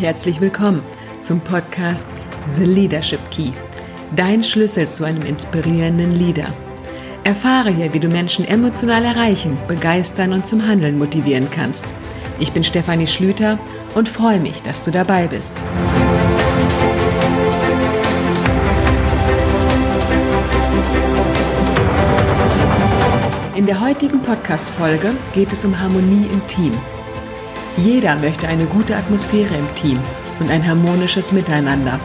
[0.00, 0.82] Herzlich willkommen
[1.18, 2.08] zum Podcast
[2.46, 3.50] The Leadership Key,
[4.16, 6.46] dein Schlüssel zu einem inspirierenden Leader.
[7.22, 11.84] Erfahre hier, wie du Menschen emotional erreichen, begeistern und zum Handeln motivieren kannst.
[12.38, 13.58] Ich bin Stefanie Schlüter
[13.94, 15.60] und freue mich, dass du dabei bist.
[23.54, 26.72] In der heutigen Podcast-Folge geht es um Harmonie im Team.
[27.76, 29.98] Jeder möchte eine gute Atmosphäre im Team
[30.38, 31.98] und ein harmonisches Miteinander.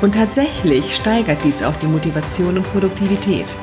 [0.00, 3.56] Und tatsächlich steigert dies auch die Motivation und Produktivität.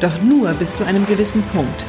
[0.00, 1.84] Doch nur bis zu einem gewissen Punkt.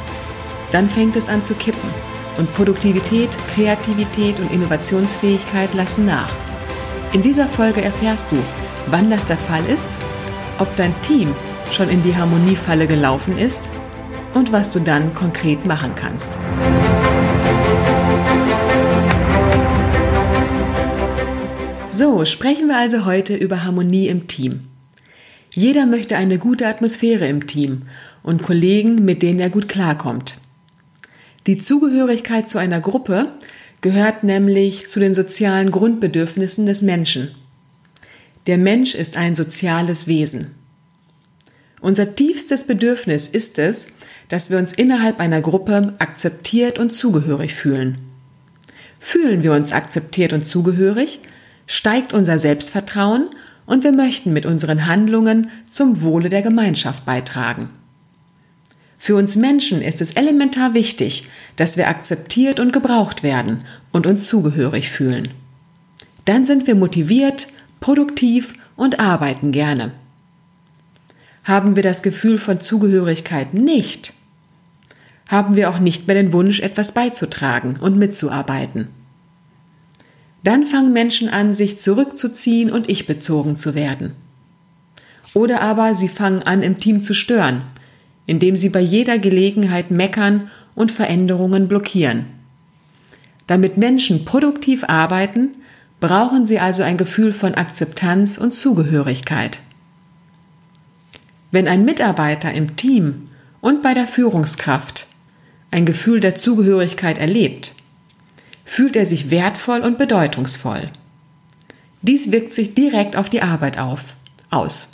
[0.72, 1.90] Dann fängt es an zu kippen
[2.38, 6.30] und Produktivität, Kreativität und Innovationsfähigkeit lassen nach.
[7.14, 8.38] In dieser Folge erfährst du,
[8.88, 9.90] wann das der Fall ist,
[10.60, 11.34] ob dein Team
[11.72, 13.72] schon in die Harmoniefalle gelaufen ist
[14.34, 16.40] und was du dann konkret machen kannst.
[21.94, 24.62] So, sprechen wir also heute über Harmonie im Team.
[25.52, 27.84] Jeder möchte eine gute Atmosphäre im Team
[28.24, 30.38] und Kollegen, mit denen er gut klarkommt.
[31.46, 33.28] Die Zugehörigkeit zu einer Gruppe
[33.82, 37.36] gehört nämlich zu den sozialen Grundbedürfnissen des Menschen.
[38.48, 40.48] Der Mensch ist ein soziales Wesen.
[41.80, 43.90] Unser tiefstes Bedürfnis ist es,
[44.30, 48.00] dass wir uns innerhalb einer Gruppe akzeptiert und zugehörig fühlen.
[49.00, 51.20] Fühlen wir uns akzeptiert und zugehörig,
[51.68, 53.30] steigt unser Selbstvertrauen
[53.66, 57.70] und wir möchten mit unseren Handlungen zum Wohle der Gemeinschaft beitragen.
[58.98, 64.28] Für uns Menschen ist es elementar wichtig, dass wir akzeptiert und gebraucht werden und uns
[64.28, 65.30] zugehörig fühlen.
[66.26, 67.48] Dann sind wir motiviert,
[67.82, 69.92] produktiv und arbeiten gerne.
[71.44, 74.14] Haben wir das Gefühl von Zugehörigkeit nicht,
[75.28, 78.88] haben wir auch nicht mehr den Wunsch, etwas beizutragen und mitzuarbeiten.
[80.44, 84.12] Dann fangen Menschen an, sich zurückzuziehen und ich-bezogen zu werden.
[85.34, 87.64] Oder aber sie fangen an, im Team zu stören,
[88.26, 92.26] indem sie bei jeder Gelegenheit meckern und Veränderungen blockieren.
[93.48, 95.52] Damit Menschen produktiv arbeiten,
[96.00, 99.60] brauchen sie also ein Gefühl von Akzeptanz und Zugehörigkeit.
[101.52, 103.30] Wenn ein Mitarbeiter im Team
[103.62, 105.08] und bei der Führungskraft
[105.72, 107.74] ein Gefühl der Zugehörigkeit erlebt,
[108.64, 110.90] fühlt er sich wertvoll und bedeutungsvoll.
[112.02, 114.16] Dies wirkt sich direkt auf die Arbeit auf,
[114.50, 114.92] aus.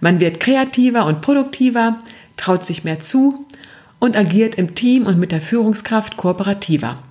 [0.00, 1.98] Man wird kreativer und produktiver,
[2.36, 3.46] traut sich mehr zu
[3.98, 7.02] und agiert im Team und mit der Führungskraft kooperativer.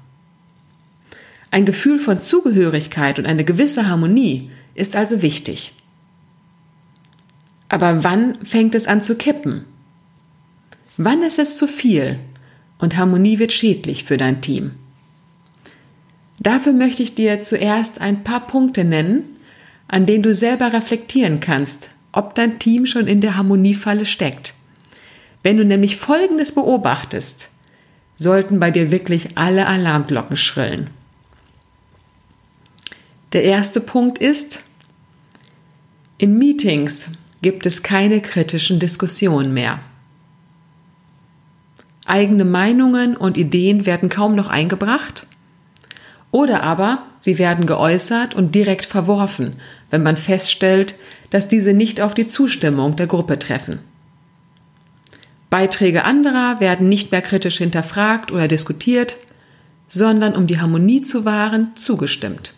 [1.51, 5.73] Ein Gefühl von Zugehörigkeit und eine gewisse Harmonie ist also wichtig.
[7.69, 9.65] Aber wann fängt es an zu kippen?
[10.97, 12.19] Wann ist es zu viel
[12.79, 14.71] und Harmonie wird schädlich für dein Team?
[16.39, 19.23] Dafür möchte ich dir zuerst ein paar Punkte nennen,
[19.87, 24.53] an denen du selber reflektieren kannst, ob dein Team schon in der Harmoniefalle steckt.
[25.43, 27.49] Wenn du nämlich Folgendes beobachtest,
[28.15, 30.89] sollten bei dir wirklich alle Alarmglocken schrillen.
[33.33, 34.63] Der erste Punkt ist,
[36.17, 37.11] in Meetings
[37.41, 39.79] gibt es keine kritischen Diskussionen mehr.
[42.05, 45.27] Eigene Meinungen und Ideen werden kaum noch eingebracht
[46.37, 49.55] oder aber sie werden geäußert und direkt verworfen,
[49.89, 50.93] wenn man feststellt,
[51.31, 53.79] dass diese nicht auf die Zustimmung der Gruppe treffen.
[55.49, 59.17] Beiträge anderer werden nicht mehr kritisch hinterfragt oder diskutiert,
[59.87, 62.53] sondern um die Harmonie zu wahren, zugestimmt.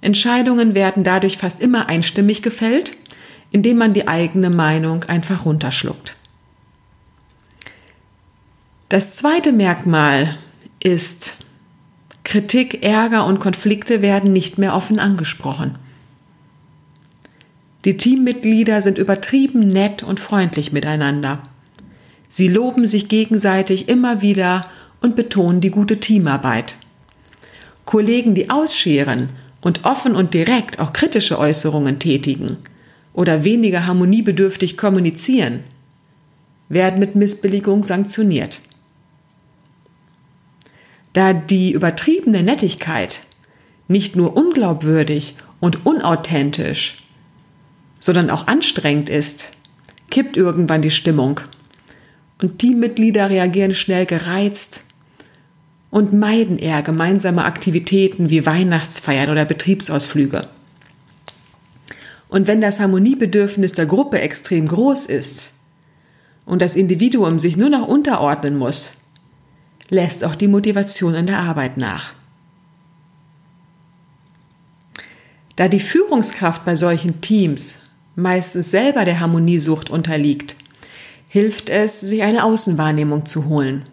[0.00, 2.96] Entscheidungen werden dadurch fast immer einstimmig gefällt,
[3.52, 6.16] indem man die eigene Meinung einfach runterschluckt.
[8.88, 10.36] Das zweite Merkmal
[10.82, 11.36] ist,
[12.24, 15.78] Kritik, Ärger und Konflikte werden nicht mehr offen angesprochen.
[17.84, 21.42] Die Teammitglieder sind übertrieben nett und freundlich miteinander.
[22.28, 24.66] Sie loben sich gegenseitig immer wieder
[25.02, 26.76] und betonen die gute Teamarbeit.
[27.84, 29.28] Kollegen, die ausscheren
[29.60, 32.56] und offen und direkt auch kritische Äußerungen tätigen
[33.12, 35.60] oder weniger harmoniebedürftig kommunizieren,
[36.70, 38.60] werden mit Missbilligung sanktioniert
[41.14, 43.20] da die übertriebene Nettigkeit
[43.88, 47.02] nicht nur unglaubwürdig und unauthentisch,
[47.98, 49.52] sondern auch anstrengend ist,
[50.10, 51.40] kippt irgendwann die Stimmung
[52.40, 54.82] und Teammitglieder reagieren schnell gereizt
[55.90, 60.48] und meiden eher gemeinsame Aktivitäten wie Weihnachtsfeiern oder Betriebsausflüge.
[62.28, 65.52] Und wenn das Harmoniebedürfnis der Gruppe extrem groß ist
[66.46, 69.03] und das Individuum sich nur noch unterordnen muss,
[69.88, 72.14] lässt auch die Motivation an der Arbeit nach.
[75.56, 77.82] Da die Führungskraft bei solchen Teams
[78.16, 80.56] meistens selber der Harmoniesucht unterliegt,
[81.28, 83.86] hilft es, sich eine Außenwahrnehmung zu holen.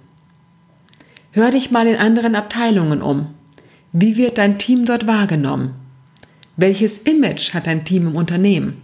[1.32, 3.34] Hör dich mal in anderen Abteilungen um.
[3.94, 5.76] Wie wird dein Team dort wahrgenommen?
[6.58, 8.82] Welches Image hat dein Team im Unternehmen?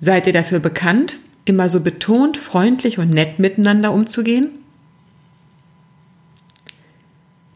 [0.00, 4.57] Seid ihr dafür bekannt, immer so betont, freundlich und nett miteinander umzugehen?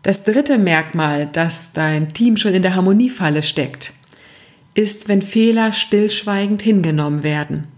[0.03, 3.93] Das dritte Merkmal, dass dein Team schon in der Harmoniefalle steckt,
[4.75, 7.69] ist, wenn Fehler stillschweigend hingenommen werden.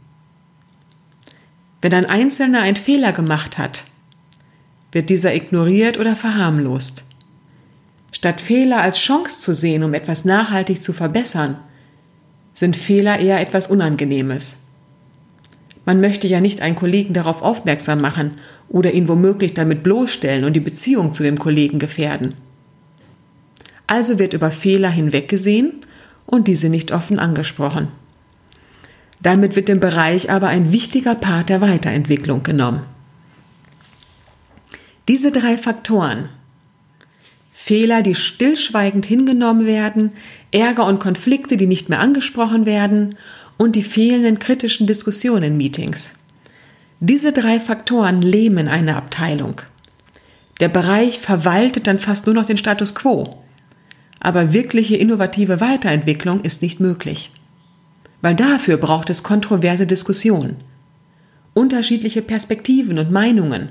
[1.83, 3.85] Wenn ein Einzelner einen Fehler gemacht hat,
[4.91, 7.05] wird dieser ignoriert oder verharmlost.
[8.11, 11.59] Statt Fehler als Chance zu sehen, um etwas nachhaltig zu verbessern,
[12.55, 14.69] sind Fehler eher etwas Unangenehmes.
[15.85, 18.39] Man möchte ja nicht einen Kollegen darauf aufmerksam machen
[18.69, 22.35] oder ihn womöglich damit bloßstellen und die Beziehung zu dem Kollegen gefährden.
[23.87, 25.73] Also wird über Fehler hinweggesehen
[26.27, 27.89] und diese nicht offen angesprochen.
[29.23, 32.83] Damit wird dem Bereich aber ein wichtiger Part der Weiterentwicklung genommen.
[35.09, 36.29] Diese drei Faktoren
[37.53, 40.11] Fehler, die stillschweigend hingenommen werden,
[40.51, 43.17] Ärger und Konflikte, die nicht mehr angesprochen werden
[43.57, 46.24] und die fehlenden kritischen Diskussionen in Meetings.
[47.07, 49.61] Diese drei Faktoren lähmen eine Abteilung.
[50.61, 53.45] Der Bereich verwaltet dann fast nur noch den Status quo.
[54.21, 57.31] Aber wirkliche innovative Weiterentwicklung ist nicht möglich.
[58.23, 60.57] Weil dafür braucht es kontroverse Diskussionen,
[61.53, 63.69] unterschiedliche Perspektiven und Meinungen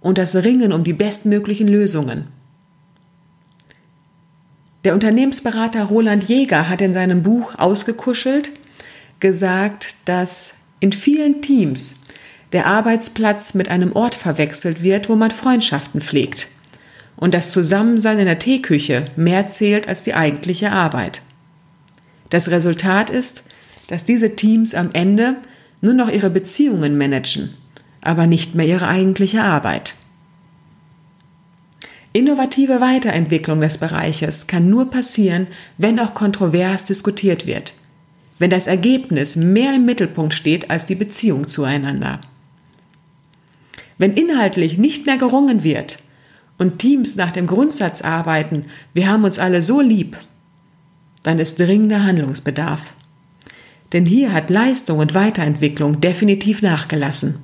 [0.00, 2.28] und das Ringen um die bestmöglichen Lösungen.
[4.84, 8.52] Der Unternehmensberater Roland Jäger hat in seinem Buch Ausgekuschelt
[9.18, 11.99] gesagt, dass in vielen Teams
[12.52, 16.48] der Arbeitsplatz mit einem Ort verwechselt wird, wo man Freundschaften pflegt
[17.16, 21.22] und das Zusammensein in der Teeküche mehr zählt als die eigentliche Arbeit.
[22.30, 23.44] Das Resultat ist,
[23.88, 25.36] dass diese Teams am Ende
[25.80, 27.54] nur noch ihre Beziehungen managen,
[28.00, 29.94] aber nicht mehr ihre eigentliche Arbeit.
[32.12, 35.46] Innovative Weiterentwicklung des Bereiches kann nur passieren,
[35.78, 37.74] wenn auch kontrovers diskutiert wird
[38.40, 42.22] wenn das Ergebnis mehr im Mittelpunkt steht als die Beziehung zueinander.
[44.00, 45.98] Wenn inhaltlich nicht mehr gerungen wird
[46.56, 48.64] und Teams nach dem Grundsatz arbeiten,
[48.94, 50.16] wir haben uns alle so lieb,
[51.22, 52.94] dann ist dringender Handlungsbedarf.
[53.92, 57.40] Denn hier hat Leistung und Weiterentwicklung definitiv nachgelassen.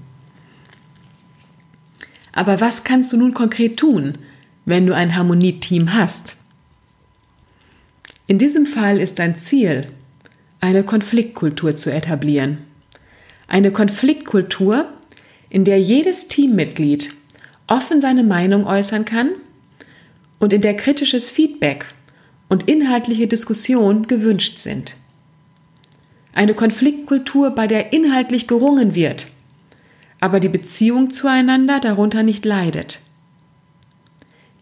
[2.33, 4.17] Aber was kannst du nun konkret tun,
[4.65, 6.39] wenn du ein Harmonieteam hast?
[8.27, 9.89] In diesem Fall ist dein Ziel,
[10.63, 12.65] eine Konfliktkultur zu etablieren.
[13.47, 14.87] Eine Konfliktkultur,
[15.49, 17.13] in der jedes Teammitglied
[17.67, 19.31] offen seine Meinung äußern kann
[20.39, 21.87] und in der kritisches Feedback
[22.49, 24.97] und inhaltliche Diskussion gewünscht sind.
[26.33, 29.29] Eine Konfliktkultur, bei der inhaltlich gerungen wird,
[30.21, 33.01] aber die Beziehung zueinander darunter nicht leidet.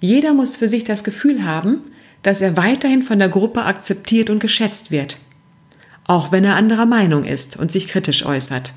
[0.00, 1.82] Jeder muss für sich das Gefühl haben,
[2.22, 5.18] dass er weiterhin von der Gruppe akzeptiert und geschätzt wird
[6.04, 8.74] auch wenn er anderer Meinung ist und sich kritisch äußert.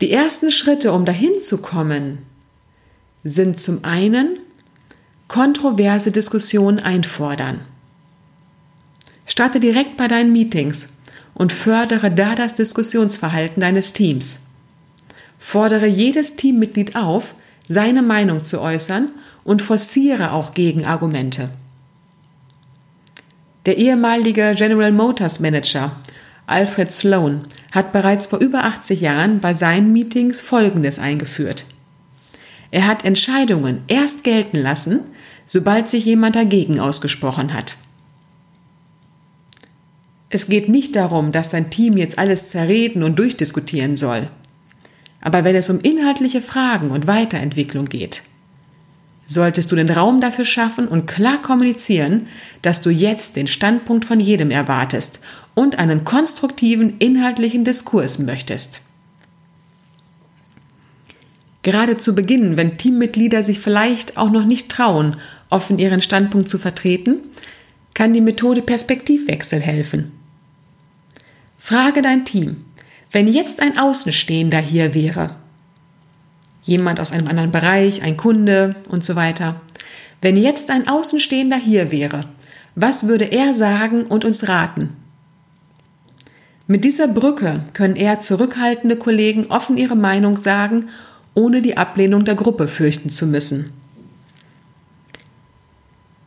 [0.00, 2.18] Die ersten Schritte, um dahin zu kommen,
[3.22, 4.38] sind zum einen
[5.28, 7.60] kontroverse Diskussionen einfordern.
[9.26, 10.94] Starte direkt bei deinen Meetings
[11.32, 14.40] und fördere da das Diskussionsverhalten deines Teams.
[15.38, 17.34] Fordere jedes Teammitglied auf,
[17.68, 19.10] seine Meinung zu äußern
[19.42, 21.50] und forciere auch Gegenargumente.
[23.66, 25.96] Der ehemalige General Motors Manager
[26.46, 31.66] Alfred Sloan hat bereits vor über 80 Jahren bei seinen Meetings Folgendes eingeführt.
[32.70, 35.00] Er hat Entscheidungen erst gelten lassen,
[35.44, 37.76] sobald sich jemand dagegen ausgesprochen hat.
[40.30, 44.28] Es geht nicht darum, dass sein Team jetzt alles zerreden und durchdiskutieren soll.
[45.20, 48.22] Aber wenn es um inhaltliche Fragen und Weiterentwicklung geht,
[49.26, 52.26] solltest du den Raum dafür schaffen und klar kommunizieren,
[52.62, 55.20] dass du jetzt den Standpunkt von jedem erwartest
[55.54, 58.82] und einen konstruktiven inhaltlichen Diskurs möchtest.
[61.62, 65.16] Gerade zu Beginn, wenn Teammitglieder sich vielleicht auch noch nicht trauen,
[65.48, 67.20] offen ihren Standpunkt zu vertreten,
[67.94, 70.12] kann die Methode Perspektivwechsel helfen.
[71.56, 72.64] Frage dein Team,
[73.10, 75.36] wenn jetzt ein Außenstehender hier wäre,
[76.64, 79.60] jemand aus einem anderen Bereich, ein Kunde und so weiter.
[80.20, 82.24] Wenn jetzt ein Außenstehender hier wäre,
[82.74, 84.96] was würde er sagen und uns raten?
[86.66, 90.88] Mit dieser Brücke können eher zurückhaltende Kollegen offen ihre Meinung sagen,
[91.34, 93.72] ohne die Ablehnung der Gruppe fürchten zu müssen.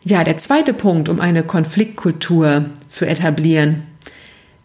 [0.03, 3.83] Ja, der zweite Punkt, um eine Konfliktkultur zu etablieren,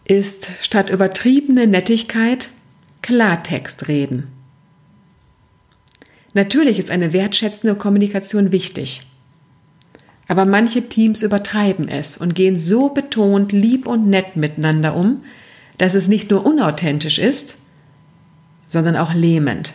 [0.05, 2.49] ist statt übertriebene Nettigkeit
[3.01, 4.32] Klartext reden.
[6.33, 9.01] Natürlich ist eine wertschätzende Kommunikation wichtig.
[10.27, 15.23] Aber manche Teams übertreiben es und gehen so betont lieb und nett miteinander um,
[15.77, 17.57] dass es nicht nur unauthentisch ist,
[18.67, 19.73] sondern auch lähmend.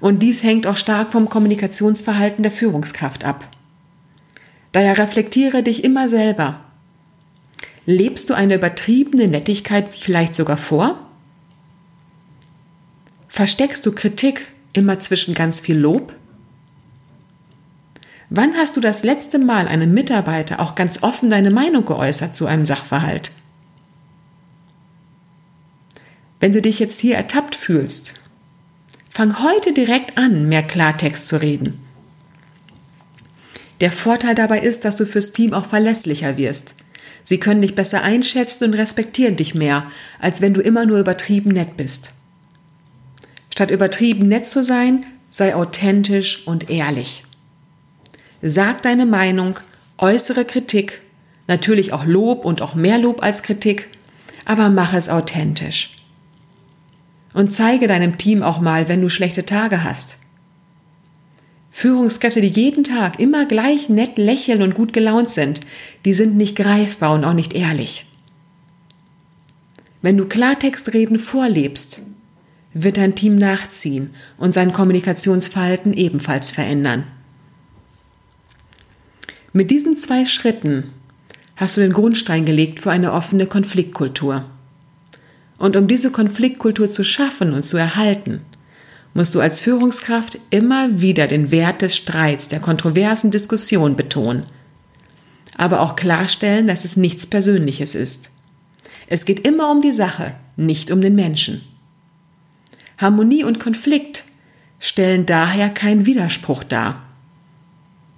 [0.00, 3.48] Und dies hängt auch stark vom Kommunikationsverhalten der Führungskraft ab.
[4.72, 6.60] Daher reflektiere dich immer selber.
[7.86, 10.98] Lebst du eine übertriebene Nettigkeit vielleicht sogar vor?
[13.28, 16.14] Versteckst du Kritik immer zwischen ganz viel Lob?
[18.28, 22.46] Wann hast du das letzte Mal einem Mitarbeiter auch ganz offen deine Meinung geäußert zu
[22.46, 23.30] einem Sachverhalt?
[26.40, 28.14] Wenn du dich jetzt hier ertappt fühlst,
[29.08, 31.80] fang heute direkt an, mehr Klartext zu reden.
[33.80, 36.74] Der Vorteil dabei ist, dass du fürs Team auch verlässlicher wirst.
[37.22, 39.86] Sie können dich besser einschätzen und respektieren dich mehr,
[40.20, 42.12] als wenn du immer nur übertrieben nett bist.
[43.54, 47.22] Statt übertrieben nett zu sein, sei authentisch und ehrlich.
[48.42, 49.60] Sag deine Meinung,
[49.96, 51.02] äußere Kritik,
[51.46, 53.90] natürlich auch Lob und auch mehr Lob als Kritik,
[54.44, 55.98] aber mach es authentisch.
[57.32, 60.18] Und zeige deinem Team auch mal, wenn du schlechte Tage hast.
[61.70, 65.60] Führungskräfte, die jeden Tag immer gleich nett lächeln und gut gelaunt sind,
[66.04, 68.06] die sind nicht greifbar und auch nicht ehrlich.
[70.02, 72.00] Wenn du Klartextreden vorlebst,
[72.74, 77.04] wird dein Team nachziehen und sein Kommunikationsverhalten ebenfalls verändern.
[79.52, 80.90] Mit diesen zwei Schritten
[81.56, 84.44] hast du den Grundstein gelegt für eine offene Konfliktkultur.
[85.56, 88.40] Und um diese Konfliktkultur zu schaffen und zu erhalten,
[89.14, 94.42] musst du als Führungskraft immer wieder den Wert des Streits, der kontroversen Diskussion betonen.
[95.56, 98.32] Aber auch klarstellen, dass es nichts Persönliches ist.
[99.06, 101.60] Es geht immer um die Sache, nicht um den Menschen.
[102.98, 104.24] Harmonie und Konflikt
[104.78, 107.02] stellen daher keinen Widerspruch dar.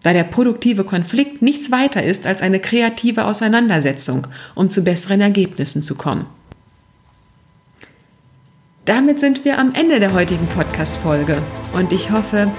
[0.03, 5.83] Da der produktive Konflikt nichts weiter ist als eine kreative Auseinandersetzung, um zu besseren Ergebnissen
[5.83, 6.27] zu kommen.
[8.85, 11.43] Damit sind wir am Ende der heutigen Podcast-Folge
[11.73, 12.53] und ich hoffe,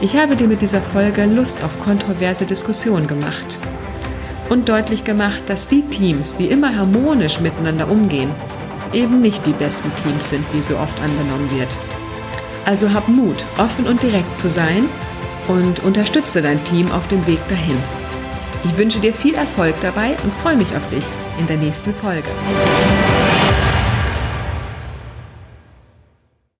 [0.00, 3.58] ich habe dir mit dieser Folge Lust auf kontroverse Diskussionen gemacht
[4.48, 8.30] und deutlich gemacht, dass die Teams, die immer harmonisch miteinander umgehen,
[8.92, 11.76] eben nicht die besten Teams sind, wie so oft angenommen wird.
[12.64, 14.88] Also hab Mut, offen und direkt zu sein
[15.48, 17.78] und unterstütze dein Team auf dem Weg dahin.
[18.64, 21.04] Ich wünsche dir viel Erfolg dabei und freue mich auf dich
[21.38, 22.28] in der nächsten Folge.